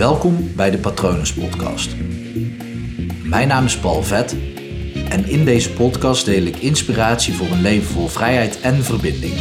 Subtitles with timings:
[0.00, 1.96] Welkom bij de Patronus Podcast.
[3.24, 4.32] Mijn naam is Paul Vet
[5.08, 9.34] en in deze podcast deel ik inspiratie voor een leven vol vrijheid en verbinding.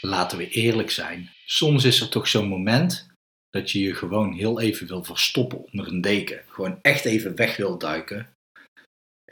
[0.00, 3.06] Laten we eerlijk zijn, soms is er toch zo'n moment
[3.50, 6.40] dat je je gewoon heel even wil verstoppen onder een deken.
[6.46, 8.32] Gewoon echt even weg wil duiken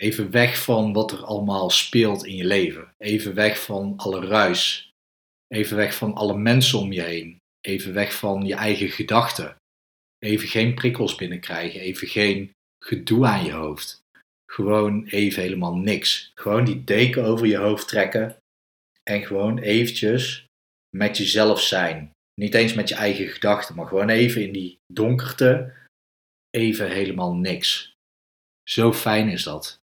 [0.00, 2.94] Even weg van wat er allemaal speelt in je leven.
[2.98, 4.89] Even weg van alle ruis.
[5.54, 7.40] Even weg van alle mensen om je heen.
[7.60, 9.56] Even weg van je eigen gedachten.
[10.18, 11.80] Even geen prikkels binnenkrijgen.
[11.80, 12.50] Even geen
[12.84, 14.02] gedoe aan je hoofd.
[14.46, 16.32] Gewoon even helemaal niks.
[16.34, 18.36] Gewoon die deken over je hoofd trekken.
[19.02, 20.46] En gewoon eventjes
[20.96, 22.10] met jezelf zijn.
[22.34, 25.72] Niet eens met je eigen gedachten, maar gewoon even in die donkerte.
[26.50, 27.94] Even helemaal niks.
[28.62, 29.80] Zo fijn is dat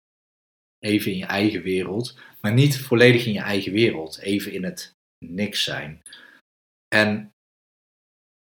[0.79, 4.95] even in je eigen wereld, maar niet volledig in je eigen wereld, even in het
[5.25, 6.01] niks zijn.
[6.95, 7.31] En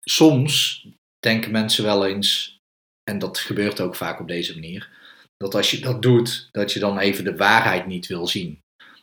[0.02, 0.86] soms
[1.20, 2.58] denken mensen wel eens,
[3.04, 4.90] en dat gebeurt ook vaak op deze manier,
[5.38, 8.60] dat als je dat doet, dat je dan even de waarheid niet wil zien.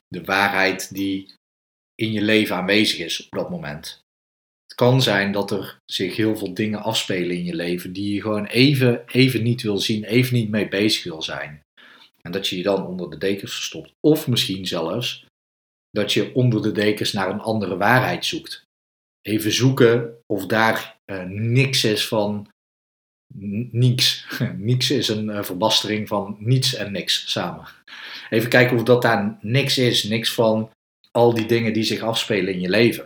[0.09, 1.35] De waarheid die
[1.95, 4.01] in je leven aanwezig is op dat moment.
[4.65, 8.21] Het kan zijn dat er zich heel veel dingen afspelen in je leven die je
[8.21, 11.63] gewoon even, even niet wil zien, even niet mee bezig wil zijn.
[12.21, 13.93] En dat je je dan onder de dekens verstopt.
[14.01, 15.25] Of misschien zelfs
[15.93, 18.65] dat je onder de dekens naar een andere waarheid zoekt.
[19.23, 22.49] Even zoeken of daar uh, niks is van
[23.71, 24.27] niks.
[24.57, 27.67] niks is een uh, verbastering van niets en niks samen.
[28.31, 30.03] Even kijken of dat daar niks is.
[30.03, 30.71] Niks van
[31.11, 33.05] al die dingen die zich afspelen in je leven.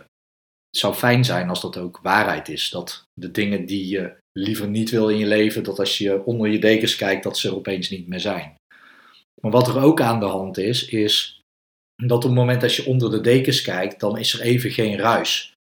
[0.69, 2.69] Het zou fijn zijn als dat ook waarheid is.
[2.69, 6.49] Dat de dingen die je liever niet wil in je leven, dat als je onder
[6.49, 8.55] je dekens kijkt, dat ze opeens niet meer zijn.
[9.41, 11.36] Maar wat er ook aan de hand is, is
[12.03, 14.97] dat op het moment dat je onder de dekens kijkt, dan is er even geen
[14.97, 15.53] ruis.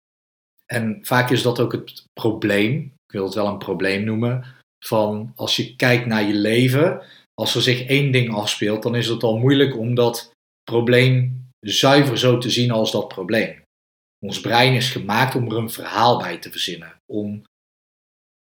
[0.65, 4.45] En vaak is dat ook het probleem, ik wil het wel een probleem noemen,
[4.85, 7.01] van als je kijkt naar je leven,
[7.33, 10.31] als er zich één ding afspeelt, dan is het al moeilijk om dat
[10.63, 13.63] probleem zuiver zo te zien als dat probleem.
[14.19, 17.43] Ons brein is gemaakt om er een verhaal bij te verzinnen, om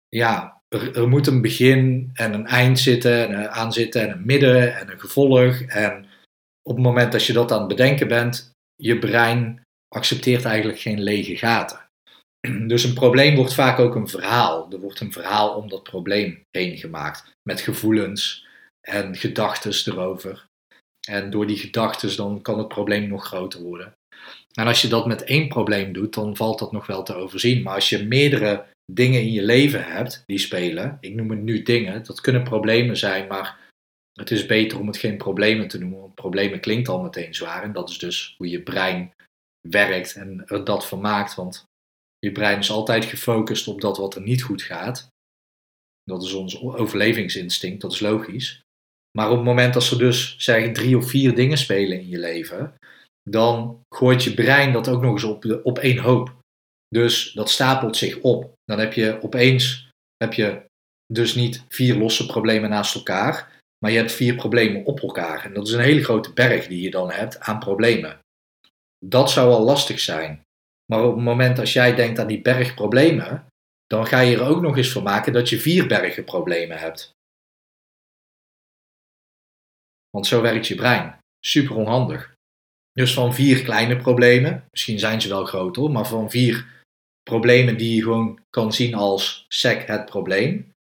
[0.09, 4.75] ja, er, moet een begin en een eind zitten, en aan zitten en een midden
[4.77, 5.61] en een gevolg.
[5.61, 6.05] En
[6.63, 9.61] op het moment dat je dat aan het bedenken bent, je brein
[9.95, 11.81] accepteert eigenlijk geen lege gaten.
[12.67, 14.71] Dus een probleem wordt vaak ook een verhaal.
[14.71, 17.33] Er wordt een verhaal om dat probleem heen gemaakt.
[17.49, 18.47] Met gevoelens
[18.87, 20.45] en gedachten erover.
[21.07, 23.93] En door die gedachten dan kan het probleem nog groter worden.
[24.53, 27.63] En als je dat met één probleem doet, dan valt dat nog wel te overzien.
[27.63, 31.61] Maar als je meerdere dingen in je leven hebt die spelen, ik noem het nu
[31.61, 33.59] dingen, dat kunnen problemen zijn, maar
[34.13, 37.63] het is beter om het geen problemen te noemen, want problemen klinkt al meteen zwaar
[37.63, 39.13] en dat is dus hoe je brein
[39.67, 41.65] werkt en er dat van maakt, want
[42.19, 45.07] je brein is altijd gefocust op dat wat er niet goed gaat.
[46.03, 48.61] Dat is ons overlevingsinstinct, dat is logisch.
[49.17, 52.19] Maar op het moment dat er dus zeg drie of vier dingen spelen in je
[52.19, 52.73] leven,
[53.29, 56.35] dan gooit je brein dat ook nog eens op, op één hoop.
[56.87, 58.51] Dus dat stapelt zich op.
[58.65, 59.89] Dan heb je opeens
[60.23, 60.65] heb je
[61.13, 65.45] dus niet vier losse problemen naast elkaar, maar je hebt vier problemen op elkaar.
[65.45, 68.19] En dat is een hele grote berg die je dan hebt aan problemen.
[69.05, 70.41] Dat zou al lastig zijn.
[70.85, 73.45] Maar op het moment als jij denkt aan die berg problemen,
[73.87, 77.11] dan ga je er ook nog eens van maken dat je vier bergen problemen hebt.
[80.09, 81.17] Want zo werkt je brein.
[81.45, 82.33] Super onhandig.
[82.91, 86.83] Dus van vier kleine problemen, misschien zijn ze wel groter, maar van vier
[87.23, 90.72] problemen die je gewoon kan zien als sec het probleem.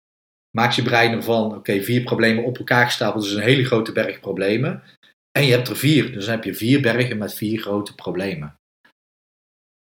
[0.57, 4.19] Maak je brein ervan, oké, vier problemen op elkaar gestapeld, dus een hele grote berg
[4.19, 4.83] problemen.
[5.31, 8.55] En je hebt er vier, dus dan heb je vier bergen met vier grote problemen.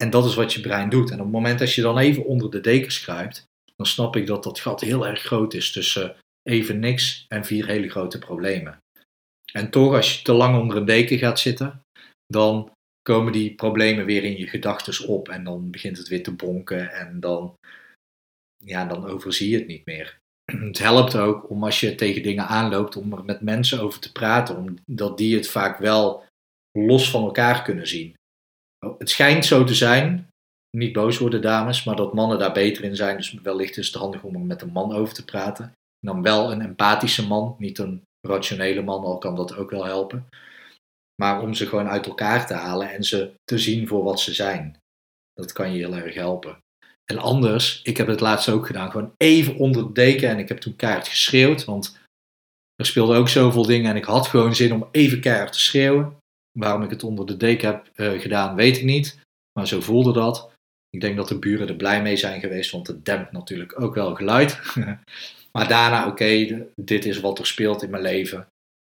[0.04, 1.12] En dat is wat je brein doet.
[1.12, 4.28] En op het moment dat je dan even onder de dekens kruipt, dan snap ik
[4.28, 8.78] dat dat gat heel erg groot is tussen even niks en vier hele grote problemen.
[9.52, 11.82] En toch, als je te lang onder een deken gaat zitten,
[12.28, 12.72] dan
[13.02, 16.92] komen die problemen weer in je gedachten op en dan begint het weer te bonken
[16.92, 17.56] en dan,
[18.58, 20.22] ja, dan overzie je het niet meer.
[20.68, 24.12] Het helpt ook om als je tegen dingen aanloopt om er met mensen over te
[24.12, 26.24] praten, omdat die het vaak wel
[26.72, 28.14] los van elkaar kunnen zien.
[28.98, 30.28] Het schijnt zo te zijn,
[30.78, 33.96] niet boos worden dames, maar dat mannen daar beter in zijn, dus wellicht is het
[33.96, 35.66] handig om er met een man over te praten.
[35.66, 39.86] En dan wel een empathische man, niet een rationele man, al kan dat ook wel
[39.86, 40.28] helpen.
[41.22, 44.34] Maar om ze gewoon uit elkaar te halen en ze te zien voor wat ze
[44.34, 44.78] zijn.
[45.34, 46.58] Dat kan je heel erg helpen.
[47.06, 50.48] En anders, ik heb het laatst ook gedaan, gewoon even onder de deken en ik
[50.48, 51.98] heb toen keihard geschreeuwd, want
[52.76, 56.16] er speelden ook zoveel dingen en ik had gewoon zin om even keihard te schreeuwen.
[56.60, 59.20] Waarom ik het onder de deken heb uh, gedaan, weet ik niet.
[59.60, 60.52] Maar zo voelde dat.
[60.90, 63.96] Ik denk dat de buren er blij mee zijn geweest, want het dempt natuurlijk ook
[63.96, 64.60] wel geluid.
[65.54, 68.48] maar daarna, oké, dit is wat er speelt in mijn leven.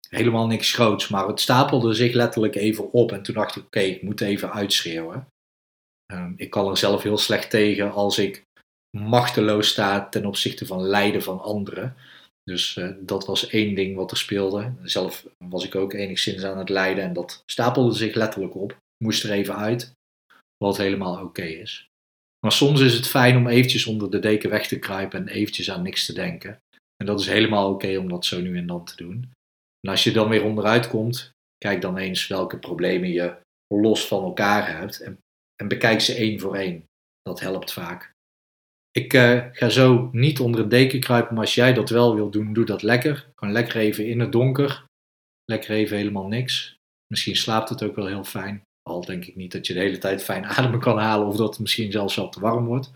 [0.09, 3.11] Helemaal niks groots, maar het stapelde zich letterlijk even op.
[3.11, 5.27] En toen dacht ik, oké, ik moet even uitschreeuwen.
[6.13, 8.43] Um, ik kan er zelf heel slecht tegen als ik
[8.97, 11.95] machteloos sta ten opzichte van lijden van anderen.
[12.43, 14.73] Dus uh, dat was één ding wat er speelde.
[14.83, 18.77] Zelf was ik ook enigszins aan het lijden en dat stapelde zich letterlijk op.
[19.03, 19.91] Moest er even uit,
[20.57, 21.87] wat helemaal oké is.
[22.39, 25.71] Maar soms is het fijn om eventjes onder de deken weg te kruipen en eventjes
[25.71, 26.57] aan niks te denken.
[26.97, 29.31] En dat is helemaal oké om dat zo nu en dan te doen.
[29.79, 33.35] En als je dan weer onderuit komt, kijk dan eens welke problemen je
[33.73, 35.19] los van elkaar hebt en,
[35.55, 36.85] en bekijk ze één voor één.
[37.21, 38.13] Dat helpt vaak.
[38.91, 42.29] Ik uh, ga zo niet onder een deken kruipen, maar als jij dat wel wil
[42.29, 43.31] doen, doe dat lekker.
[43.35, 44.85] Gewoon lekker even in het donker.
[45.45, 46.75] Lekker even helemaal niks.
[47.07, 48.61] Misschien slaapt het ook wel heel fijn.
[48.89, 51.49] Al denk ik niet dat je de hele tijd fijn ademen kan halen of dat
[51.49, 52.91] het misschien zelfs wel te warm wordt.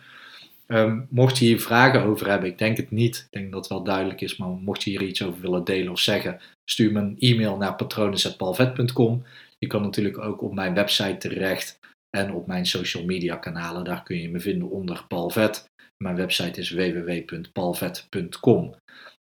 [0.68, 3.18] Um, mocht je hier vragen over hebben, ik denk het niet.
[3.18, 5.92] Ik denk dat het wel duidelijk is, maar mocht je hier iets over willen delen
[5.92, 9.24] of zeggen, stuur me een e-mail naar patronen.palvet.com.
[9.58, 11.79] Je kan natuurlijk ook op mijn website terecht
[12.10, 13.84] en op mijn social media kanalen.
[13.84, 15.70] Daar kun je me vinden onder Palvet.
[15.98, 18.76] Mijn website is www.palvet.com.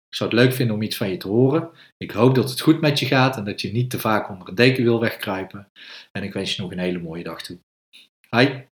[0.08, 1.70] Ik zou het leuk vinden om iets van je te horen.
[1.96, 4.48] Ik hoop dat het goed met je gaat en dat je niet te vaak onder
[4.48, 5.70] een deken wil wegkruipen.
[6.12, 7.58] En ik wens je nog een hele mooie dag toe.
[8.28, 8.68] Hoi!